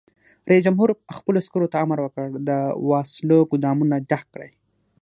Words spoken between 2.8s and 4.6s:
وسلو ګودامونه ډک کړئ!